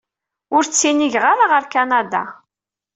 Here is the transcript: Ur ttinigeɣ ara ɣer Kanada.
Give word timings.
Ur 0.55 0.63
ttinigeɣ 0.65 1.23
ara 1.31 1.45
ɣer 1.51 1.63
Kanada. 1.73 2.23